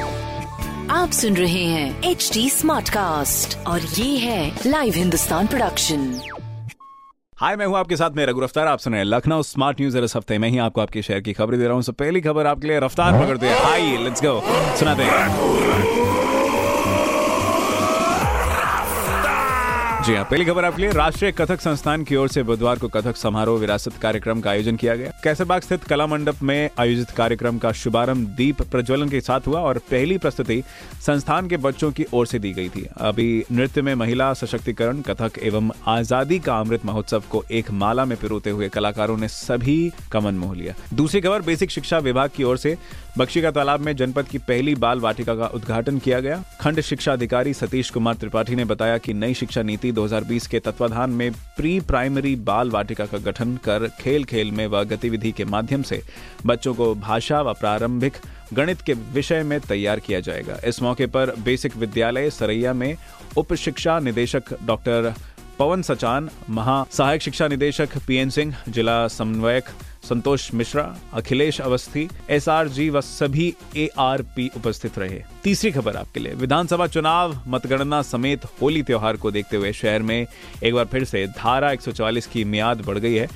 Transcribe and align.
आप 0.90 1.10
सुन 1.10 1.36
रहे 1.36 1.64
हैं 1.64 2.02
एच 2.02 2.30
डी 2.34 2.50
स्मार्ट 2.50 2.88
कास्ट 2.88 3.66
और 3.66 3.80
ये 3.80 4.18
है 4.18 4.58
लाइव 4.66 4.94
हिंदुस्तान 4.94 5.46
प्रोडक्शन 5.46 6.20
हाय 7.40 7.56
मैं 7.56 7.66
हूँ 7.66 7.76
आपके 7.76 7.96
साथ 7.96 8.10
मैं 8.10 8.26
रघु 8.26 8.40
रफ्तार 8.40 8.66
आप 8.66 8.78
सुन 8.78 8.92
रहे 8.92 9.02
हैं 9.02 9.08
लखनऊ 9.08 9.42
स्मार्ट 9.42 9.80
न्यूज़ 9.80 9.98
इस 9.98 10.16
हफ़्ते 10.16 10.38
में 10.38 10.48
ही 10.48 10.58
आपको 10.58 10.80
आपके 10.80 11.02
शहर 11.02 11.20
की 11.20 11.32
खबरें 11.32 11.60
दे 11.60 11.66
रहा 11.66 11.74
हूँ। 11.74 11.82
सब 11.82 11.94
पहली 11.94 12.20
खबर 12.20 12.46
आपके 12.46 12.68
लिए 12.68 12.80
रफ्तार 12.80 13.24
पकड़ते 13.24 13.46
हैं। 13.46 13.62
हाई 13.64 13.96
लेट्स 13.96 14.22
गो 14.22 14.40
सुनाते 14.76 15.02
हैं। 15.02 16.37
जी 20.08 20.14
हाँ 20.14 20.24
पहली 20.24 20.44
खबर 20.44 20.64
आपके 20.64 20.82
लिए। 20.82 20.90
राष्ट्रीय 20.90 21.32
कथक 21.32 21.60
संस्थान 21.60 22.04
की 22.04 22.16
ओर 22.16 22.28
से 22.28 22.42
बुधवार 22.42 22.78
को 22.78 22.88
कथक 22.88 23.16
समारोह, 23.16 23.58
विरासत 23.60 23.96
कार्यक्रम 24.02 24.40
का 24.40 24.50
आयोजन 24.50 24.76
किया 24.76 24.94
गया। 24.96 25.10
कैसरबाग 25.24 25.62
स्थित 25.62 25.82
कला 25.84 26.06
मंडप 26.06 26.42
में 26.42 26.70
आयोजित 26.78 27.10
कार्यक्रम 27.10 27.58
का 27.58 27.72
शुभारंभ 27.72 28.28
दीप 28.36 28.62
प्रज्वलन 28.62 29.08
के 29.08 29.20
साथ 29.20 29.46
हुआ 29.46 29.60
और 29.60 29.78
पहली 29.90 30.16
प्रस्तुति 30.18 30.62
संस्थान 31.06 31.48
के 31.48 31.56
बच्चों 31.56 31.90
की 31.92 32.06
ओर 32.14 32.26
से 32.26 32.38
दी 32.38 32.52
गई 32.52 32.68
थी। 32.68 32.86
अभी 32.98 33.44
नृत्य 33.52 33.82
में 33.82 33.94
महिला 33.94 34.32
सशक्तिकरण, 34.34 35.00
कथक 35.00 35.38
एवं 35.42 35.70
आज़ादी 35.86 36.38
का 36.38 36.58
अमृत 36.60 36.84
महोत्सव 36.84 37.22
को 37.30 37.44
एक 37.50 37.70
माला 37.72 38.04
में 38.04 38.16
पिरोते 38.18 38.50
हुए 38.50 38.68
कलाकारों 38.68 39.16
ने 39.16 39.28
सभी 39.28 39.92
का 40.12 40.20
मन 40.20 40.34
मोह 40.34 40.54
लिया। 40.54 40.74
दूसरी 40.94 41.20
खबर, 41.20 41.42
बेसिक 41.42 41.70
शिक्षा 41.70 41.98
विभाग 41.98 42.30
की 42.36 42.44
ओर 42.44 42.56
से 42.56 42.76
बख्शी 43.18 43.40
का 43.42 43.50
तालाब 43.50 43.80
में 43.80 43.94
जनपद 43.96 44.26
की 44.26 44.38
पहली 44.38 44.74
बाल 44.76 45.00
वाटिका 45.00 45.34
का 45.34 45.46
उद्घाटन 45.54 45.98
किया 45.98 46.20
गया। 46.20 46.42
खंड 46.60 46.80
शिक्षा 46.80 47.12
अधिकारी 47.12 47.54
सतीश 47.54 47.90
कुमार 47.90 48.14
त्रिपाठी 48.14 48.54
ने 48.54 48.64
बताया 48.64 48.98
कि 48.98 49.14
नई 49.14 49.34
शिक्षा 49.34 49.62
नीति 49.62 49.92
2020 49.98 50.46
के 50.46 50.60
तत्वाधान 50.60 51.10
में 51.10 51.30
प्री 51.56 51.78
प्राइमरी 51.80 52.34
बाल 52.46 52.70
वाटिका 52.70 53.06
का 53.06 53.18
गठन 53.18 53.56
कर 53.64 53.88
खेल 54.00 54.24
खेल 54.24 54.52
में 54.52 54.66
व 54.66 54.82
गतिविधि 54.84 55.32
के 55.32 55.44
माध्यम 55.44 55.82
से 55.82 56.02
बच्चों 56.46 56.74
को 56.74 56.94
भाषा 56.94 57.40
व 57.42 57.52
प्रारंभिक 57.52 58.16
गणित 58.54 58.80
के 58.80 58.92
विषय 59.14 59.42
में 59.42 59.58
तैयार 59.60 60.00
किया 60.00 60.20
जाएगा। 60.20 60.58
इस 60.64 60.82
मौके 60.82 61.06
पर 61.06 61.34
बेसिक 61.44 61.76
विद्यालय 61.76 62.30
सरैया 62.30 62.72
में 62.72 62.96
उप 63.36 63.54
शिक्षा 63.54 63.98
निदेशक 63.98 64.54
डॉक्टर 64.66 65.12
पवन 65.58 65.82
सचान, 65.82 66.28
महा 66.50 66.84
सहायक 66.92 67.22
शिक्षा 67.22 67.48
निदेशक 67.48 67.98
पीएन 68.06 68.30
सिंह, 68.30 68.54
जिला 68.68 69.06
समन्वयक 69.08 69.64
Santosh 70.08 70.52
Mishra, 70.54 70.82
Akhilesh 71.12 71.60
Awasthi 71.60 72.08
S 72.30 72.48
R 72.48 72.68
G 72.68 72.88
व 72.90 73.00
सभी 73.00 73.54
ए 73.76 73.88
आर 73.98 74.22
पी 74.36 74.50
उपस्थित 74.56 74.98
रहे। 74.98 75.22
तीसरी 75.44 75.70
खबर 75.72 75.96
आपके 75.96 76.20
लिए। 76.20 76.34
विधानसभा 76.34 76.86
चुनाव 76.86 77.42
मतगणना 77.48 78.02
समेत 78.02 78.44
होली 78.62 78.82
त्योहार 78.82 79.16
को 79.16 79.30
देखते 79.30 79.56
हुए 79.56 79.72
शहर 79.72 80.02
में 80.02 80.26
एक 80.64 80.74
बार 80.74 80.84
फिर 80.84 81.04
से 81.04 81.26
धारा 81.26 81.72
144 81.72 82.26
की 82.26 82.44
मियाद 82.44 82.84
बढ़ 82.86 82.98
गई 82.98 83.14
है। 83.14 83.28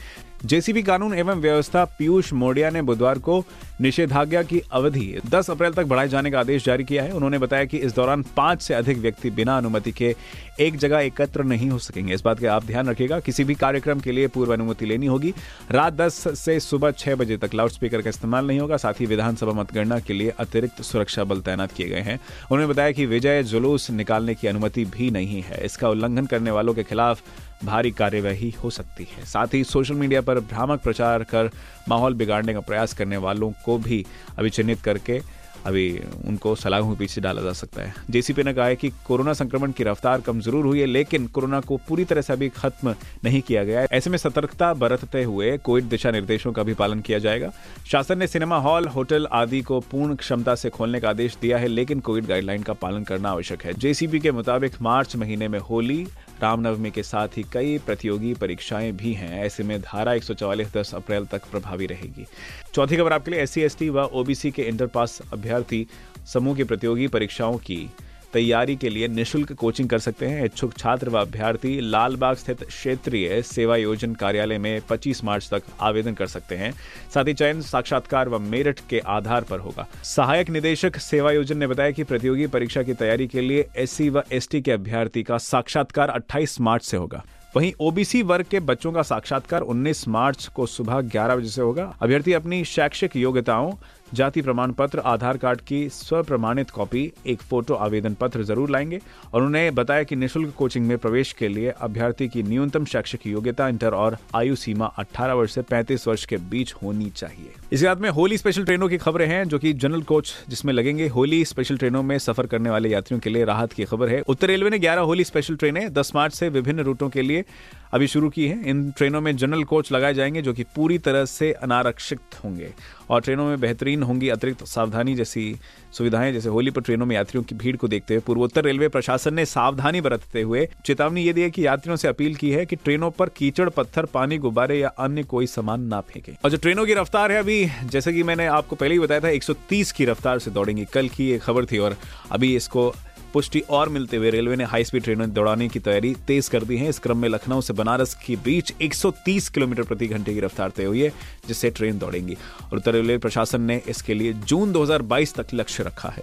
जेसीबी 0.46 0.82
कानून 0.82 1.14
एवं 1.14 1.40
व्यवस्था 1.40 1.84
पीयूष 1.84 2.32
मोडिया 2.32 2.70
ने 2.70 2.82
बुधवार 2.82 3.18
को 3.18 3.44
निषेधाज्ञा 3.80 4.42
की 4.42 4.60
अवधि 4.72 5.20
10 5.26 5.50
अप्रैल 5.50 5.72
तक 5.72 5.84
बढ़ाए 5.84 6.08
जाने 6.08 6.30
का 6.30 6.40
आदेश 6.40 6.64
जारी 6.64 6.84
किया 6.84 7.02
है। 7.02 7.12
उन्होंने 7.12 7.38
बताया 7.38 7.64
कि 7.64 7.78
इस 7.78 7.94
दौरान 7.94 8.24
पाँच 8.36 8.62
से 8.62 8.74
अधिक 8.74 8.98
व्यक्ति 8.98 9.30
बिना 9.30 9.56
अनुमति 9.56 9.92
के 9.92 10.14
एक 10.60 10.76
जगह 10.76 10.98
एकत्र 10.98 11.44
नहीं 11.44 11.70
हो 11.70 11.78
सकेंगे। 11.78 12.14
इस 12.14 12.22
बात 12.22 12.38
का 12.38 12.54
आप 12.54 12.64
ध्यान 12.64 12.88
रखिएगा। 12.88 13.20
किसी 13.20 13.44
भी 13.44 13.54
कार्यक्रम 13.54 14.00
के 14.00 14.12
लिए 14.12 14.26
पूर्व 14.26 14.52
अनुमति 14.52 14.86
लेनी 14.86 15.06
होगी। 15.06 15.34
रात 15.70 15.92
10 15.92 16.24
से 16.28 16.60
सुबह 16.60 16.90
छह 16.90 17.14
बजे 17.14 17.36
तक 17.36 17.54
लाउडस्पीकर 17.54 18.02
का 18.02 18.10
इस्तेमाल 18.10 18.46
नहीं 18.46 18.60
होगा। 18.60 18.76
साथ 18.76 19.00
ही 19.00 19.06
विधानसभा 19.06 19.52
मतगणना 19.52 20.00
के 20.00 20.12
लिए 20.12 20.32
अतिरिक्त 20.38 20.82
सुरक्षा 20.82 21.24
बल 21.24 21.40
तैनात 21.40 21.72
किए 21.72 21.88
गए 21.88 22.00
हैं। 22.00 22.20
उन्होंने 22.52 22.66
बताया 22.66 22.92
कि 22.92 23.06
विजय 23.06 23.42
जुलूस 23.42 23.90
निकालने 23.90 24.34
की 24.34 24.48
अनुमति 24.48 24.84
भी 24.84 25.10
नहीं 25.10 25.42
है। 25.42 25.64
इसका 25.64 25.88
उल्लंघन 25.88 26.26
करने 26.26 26.50
वालों 26.50 26.74
के 26.74 26.82
खिलाफ 26.82 27.22
भारी 27.64 27.90
कार्यवाही 27.92 28.50
हो 28.62 28.70
सकती 28.70 29.06
है। 29.10 29.24
साथ 29.24 29.54
ही 29.54 29.62
सोशल 29.64 29.94
मीडिया 29.94 30.20
पर 30.20 30.40
भ्रामक 30.40 30.82
प्रचार 30.82 31.24
कर 31.24 31.50
माहौल 31.88 32.14
बिगाड़ने 32.14 32.54
का 32.54 32.60
प्रयास 32.62 32.94
करने 32.94 33.16
वालों 33.18 33.52
को 33.64 33.78
भी 33.78 34.04
अभी 34.38 34.50
चिन्हित 34.50 34.80
करके 34.80 35.20
अभी 35.66 35.82
उनको 36.26 36.54
सलाखों 36.54 36.90
के 36.90 36.98
पीछे 36.98 37.20
डाला 37.20 37.42
जा 37.42 37.52
सकता 37.52 37.82
है। 37.82 37.92
जेसीपी 38.10 38.42
ने 38.42 38.52
कहा 38.54 38.64
है 38.66 38.76
कि 38.76 38.88
कोरोना 39.06 39.32
संक्रमण 39.32 39.72
की 39.72 39.84
रफ्तार 39.84 40.20
कम 40.20 40.40
ज़रूर 40.40 40.64
हुई 40.66 40.80
है, 40.80 40.86
लेकिन 40.86 41.26
कोरोना 41.26 41.60
को 41.60 41.76
पूरी 41.88 42.04
तरह 42.04 42.20
से 42.20 42.32
अभी 42.32 42.48
खत्म 42.48 42.94
नहीं 43.24 43.40
किया 43.42 43.62
गया 43.64 43.80
है। 43.80 43.86
ऐसे 43.92 44.10
में 44.10 44.16
सतर्कता 44.18 44.72
बरतते 44.74 45.22
हुए 45.22 45.56
कोविड 45.58 45.84
दिशा 45.84 46.10
निर्देशों 46.10 46.52
का 46.52 46.62
भी 46.62 46.74
पालन 46.74 47.00
किया 47.00 47.18
जाएगा। 47.18 47.50
शासन 47.86 48.18
ने 48.18 48.26
सिनेमा 48.26 48.56
हॉल, 48.56 48.88
होटल 48.88 49.26
आदि 49.32 49.60
को 49.60 49.80
पूर्ण 49.82 50.14
क्षमता 50.14 50.54
से 50.54 50.70
खोलने 50.70 51.00
का 51.00 51.10
आदेश 51.10 51.36
दिया 51.42 51.58
है, 51.58 51.68
लेकिन 51.68 52.00
कोविड 52.00 52.26
गाइडलाइन 52.26 52.62
का 52.62 52.72
पालन 52.72 53.04
करना 53.04 53.30
आवश्यक 53.30 53.64
है। 53.64 53.74
जेसीबी 53.74 54.20
के 54.20 54.32
मुताबिक 54.32 54.82
मार्च 54.82 55.16
महीने 55.16 55.48
में 55.48 55.58
होली 55.60 56.06
रामनवमी 56.42 56.90
के 56.90 57.02
साथ 57.02 57.28
ही 57.36 57.44
कई 57.52 57.78
प्रतियोगी 57.78 58.34
परीक्षाएँ 58.34 58.92
भी 58.92 59.12
हैं। 59.12 59.44
ऐसे 59.44 59.62
में 59.62 59.80
धारा 59.80 60.12
144 60.12 60.72
10 60.72 60.94
अप्रैल 60.94 61.26
तक 61.26 61.42
प्रभावी 61.50 61.86
रहेगी। 61.86 62.26
चौथी 62.74 62.96
खबर 62.96 63.12
आपके 63.12 63.30
लिए 63.30 63.40
एस 63.40 63.54
सी 63.54 63.88
व 63.88 64.02
ओबीसी 64.02 64.50
के 64.50 64.62
इंटर 64.62 64.86
पास 64.86 65.20
अभ्यर्थी 65.32 65.86
समूह 66.26 66.56
की 66.56 66.64
प्रतियोगी 66.64 67.08
परीक्षाओं 67.08 67.58
की 67.58 67.90
तैयारी 68.32 68.76
के 68.76 68.88
लिए 68.88 69.08
निशुल्क 69.08 69.52
कोचिंग 69.52 69.88
कर 69.88 69.98
सकते 69.98 70.26
हैं। 70.26 70.44
इच्छुक 70.44 70.72
छात्र 70.78 71.08
व 71.08 71.20
अभ्यर्थी 71.20 71.80
लालबाग 71.80 72.36
स्थित 72.36 72.64
क्षेत्रीय 72.64 73.42
सेवा 73.42 73.76
योजन 73.76 74.14
कार्यालय 74.14 74.58
में 74.58 74.80
25 74.80 75.24
मार्च 75.24 75.48
तक 75.54 75.62
आवेदन 75.80 76.14
कर 76.14 76.26
सकते 76.26 76.56
हैं। 76.56 76.72
साथ 77.14 77.24
ही 77.24 77.34
चयन 77.34 77.60
साक्षात्कार 77.60 78.28
व 78.28 78.38
मेरिट 78.38 78.80
के 78.90 78.98
आधार 78.98 79.44
पर 79.44 79.58
होगा। 79.58 79.86
सहायक 80.04 80.50
निदेशक 80.50 80.96
सेवा 80.96 81.32
योजन 81.32 81.58
ने 81.58 81.66
बताया 81.66 81.90
कि 81.90 82.04
प्रतियोगी 82.04 82.46
परीक्षा 82.46 82.82
की 82.82 82.94
तैयारी 82.94 83.26
के 83.26 83.40
लिए 83.40 83.68
एस 83.76 84.00
व 84.00 84.22
एसटी 84.32 84.60
के 84.60 84.72
अभ्यर्थी 84.72 85.22
का 85.22 85.38
साक्षात्कार 85.38 86.08
अट्ठाईस 86.08 86.60
मार्च 86.60 86.84
से 86.84 86.96
होगा। 86.96 87.24
वहीं 87.56 87.72
ओबीसी 87.80 88.22
वर्ग 88.22 88.46
के 88.50 88.60
बच्चों 88.60 88.92
का 88.92 89.02
साक्षात्कार 89.02 89.60
19 89.60 90.08
मार्च 90.08 90.46
को 90.46 90.66
सुबह 90.66 91.00
11 91.00 91.36
बजे 91.36 91.48
से 91.48 91.62
होगा। 91.62 91.84
अभ्यर्थी 92.02 92.32
अपनी 92.32 92.64
शैक्षिक 92.64 93.16
योग्यताओं 93.16 93.72
जाति 94.14 94.42
प्रमाण 94.42 94.72
पत्र 94.72 94.98
आधार 94.98 95.36
कार्ड 95.36 95.60
की 95.60 95.88
स्वप्रमाणित 95.88 96.70
कॉपी, 96.70 97.12
एक 97.26 97.42
फ़ोटो 97.42 97.74
आवेदन 97.74 98.14
पत्र 98.14 98.42
ज़रूर 98.42 98.70
लाएँगे। 98.70 99.00
और 99.34 99.42
उन्हें 99.42 99.74
बताया 99.74 100.02
कि 100.02 100.16
निशुल्क 100.16 100.54
कोचिंग 100.58 100.86
में 100.86 100.98
प्रवेश 100.98 101.32
के 101.32 101.48
लिए 101.48 101.70
अभ्यर्थी 101.70 102.28
की 102.28 102.42
न्यूनतम 102.42 102.84
शैक्षिक 102.84 103.26
योग्यता, 103.26 103.68
इंटर 103.68 103.94
और 103.94 104.18
आयु 104.34 104.56
सीमा 104.56 104.86
18 104.86 105.34
वर्ष 105.34 105.54
से 105.54 105.62
35 105.62 106.08
वर्ष 106.08 106.24
के 106.24 106.36
बीच 106.36 106.74
होनी 106.82 107.10
चाहिए। 107.10 107.52
इसी 107.72 107.84
रात 107.84 108.00
में 108.00 108.10
होली 108.10 108.38
स्पेशल 108.38 108.64
ट्रेनों 108.64 108.88
की 108.88 108.98
खबरें 108.98 109.26
हैं, 109.26 109.48
जो 109.48 109.58
की 109.58 109.72
जनरल 109.72 110.02
कोच 110.02 110.34
जिसमें 110.48 110.72
लगेंगे। 110.72 111.08
होली 111.08 111.44
स्पेशल 111.44 111.76
ट्रेनों 111.76 112.02
में 112.02 112.18
सफ़र 112.18 112.46
करने 112.46 112.70
वाले 112.70 112.88
यात्रियों 112.88 113.20
के 113.20 113.30
लिए 113.30 113.44
राहत 113.44 113.72
की 113.72 113.84
खबर 113.84 114.08
है। 114.08 114.20
उत्तर 114.20 114.46
रेलवे 114.46 114.70
ने 114.70 114.78
ग्यारह 114.78 115.02
होली 115.02 115.24
स्पेशल 115.24 115.56
ट्रेनें 115.56 115.92
दस 115.92 116.12
मार्च 116.14 116.34
से 116.34 116.48
विभिन्न 116.48 116.80
रूटों 116.80 117.08
के 117.08 117.22
लिए 117.22 117.44
अभी 117.92 118.06
शुरू 118.06 118.28
की 118.30 118.46
है। 118.48 118.62
इन 118.64 118.90
ट्रेनों 118.90 119.20
में 119.20 119.36
जनरल 119.36 119.64
कोच 119.64 119.92
लगाए 119.92 120.14
जाएँगे 120.14 120.42
जो 120.42 120.52
कि 120.52 120.64
पूरी 120.76 120.98
तरह 120.98 121.24
से 121.24 121.52
अनारक्षित 121.52 122.20
होंगे। 122.44 122.72
और 123.10 123.20
ट्रेनों 123.20 123.44
में 123.44 123.60
बेहतरीन 123.60 124.02
होंगी 124.02 124.28
अतिरिक्त 124.28 124.64
सावधानी 124.64 125.14
जैसी 125.14 125.56
सुविधाएँ, 125.92 126.32
जैसे 126.32 126.48
होली 126.48 126.70
पर 126.70 126.80
ट्रेनों 126.80 127.06
में 127.06 127.16
यात्रियों 127.16 127.44
की 127.44 127.54
भीड़ 127.54 127.76
को 127.76 127.88
देखते 127.88 128.14
हुए 128.14 128.22
पूर्वोत्तर 128.26 128.64
रेलवे 128.64 128.88
प्रशासन 128.88 129.34
ने 129.34 129.44
सावधानी 129.46 130.00
बरतते 130.00 130.42
हुए 130.42 130.68
चेतावनी 130.86 131.22
ये 131.22 131.32
दी 131.32 131.40
है 131.40 131.50
कि 131.50 131.66
यात्रियों 131.66 131.96
से 131.96 132.08
अपील 132.08 132.34
की 132.34 132.50
है 132.50 132.66
कि 132.66 132.76
ट्रेनों 132.76 133.10
पर 133.10 133.28
कीचड़, 133.28 133.68
पत्थर, 133.68 134.04
पानी, 134.04 134.38
गुब्बारे 134.38 134.78
या 134.78 134.88
अन्य 134.88 135.22
कोई 135.22 135.46
सामान 135.46 135.80
ना 135.80 136.00
फेंके। 136.00 136.32
और 136.44 136.50
जो 136.50 136.56
ट्रेनों 136.56 136.86
की 136.86 136.94
रफ्तार 136.94 137.32
है 137.32 137.38
अभी, 137.38 137.70
जैसे 137.84 138.12
कि 138.12 138.22
मैंने 138.22 138.46
आपको 138.46 138.76
पहले 138.76 138.94
ही 138.94 139.00
बताया 139.00 139.20
था 139.20 139.28
130 139.28 139.92
की 139.92 140.04
रफ्तार 140.04 140.38
से 140.38 140.50
दौड़ेंगी। 140.50 140.84
कल 140.84 141.08
की 141.08 141.30
ये 141.30 141.38
खबर 141.38 141.64
थी 141.64 141.78
और 141.78 141.96
अभी 142.30 142.56
इसको 142.56 142.92
पुष्टि 143.32 143.60
और 143.70 143.88
मिलते 143.88 144.16
हुए 144.16 144.30
रेलवे 144.30 144.56
ने 144.56 144.64
हाई 144.64 144.84
स्पीड 144.84 145.02
ट्रेनें 145.04 145.32
दौड़ाने 145.32 145.68
की 145.68 145.78
तैयारी 145.78 146.14
तेज 146.26 146.48
कर 146.48 146.64
दी 146.64 146.76
है। 146.76 146.88
इस 146.88 146.98
क्रम 146.98 147.18
में 147.18 147.28
लखनऊ 147.28 147.60
से 147.60 147.72
बनारस 147.72 148.14
के 148.26 148.36
बीच 148.36 148.72
130 148.82 149.48
किलोमीटर 149.48 149.82
प्रति 149.82 150.06
घंटे 150.06 150.34
की 150.34 150.40
रफ्तार 150.40 150.70
तय 150.70 150.84
हुई 150.84 151.00
है, 151.00 151.12
जिससे 151.48 151.70
ट्रेन 151.70 151.98
दौड़ेंगी। 151.98 152.36
और 152.62 152.78
उत्तर 152.78 152.92
रेलवे 152.92 153.18
प्रशासन 153.18 153.62
ने 153.62 153.82
इसके 153.88 154.14
लिए 154.14 154.32
जून 154.32 154.72
2022 154.72 155.34
तक 155.34 155.54
लक्ष्य 155.54 155.82
रखा 155.82 156.08
है। 156.08 156.22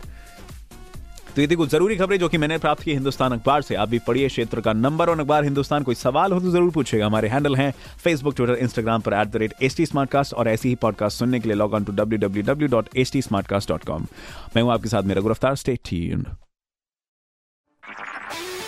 तो 1.36 1.42
ये 1.42 1.56
कुछ 1.56 1.70
ज़रूरी 1.70 1.96
खबरें 1.96 2.18
जो 2.20 2.28
कि 2.30 2.38
मैंने 2.38 2.58
प्राप्त 2.58 2.84
की 2.84 2.94
हिंदुस्तान 2.94 3.32
अखबार 3.32 3.62
से। 3.62 3.76
आप 3.76 3.90
भी 3.90 4.00
पढ़िए 4.00 4.28
क्षेत्र 4.28 4.62
का 4.62 4.74
नंबर 4.74 5.10
और 5.10 5.20
अखबार। 5.20 5.44
हिंदुस्तान 5.44 5.84
कोई 5.84 5.96
सवाल 5.96 6.32
हो 6.32 6.40
तो 6.40 6.52
ज़रूर 6.52 6.72
पूछेगा। 6.72 7.06
हमारे 7.06 7.30
हैंडल 7.30 7.56
हैं 7.56 7.72
फेसबुक 8.04 8.36
ट्विटर 8.36 8.54
इंस्टाग्राम 8.56 9.02
पर 9.02 9.14
at 9.14 9.28
the 9.28 9.36
rate 9.36 9.54
S 9.62 9.78
T 9.78 9.86
और 10.34 10.48
ऐसी 10.48 10.70
ही 10.70 10.76
पॉडकास्ट 10.76 11.20
सुनने 11.20 11.40
के 11.40 11.50
लिए 11.50 11.58
log 11.58 11.74
on 11.74 11.84
to 11.84 11.94
W 11.94 12.20
W 12.20 12.44
W 12.44 12.68
dot 12.68 12.90
S 12.98 13.12
T 13.12 13.22
dot 13.32 13.84
com 13.84 14.08
मैं 14.56 14.64
हूँ 14.64 14.74
आपके 14.74 14.90
साथ 14.90 15.04
मेरा 15.04 15.22
गिरफ़्तार 15.22 15.56
स्टेट 15.56 16.49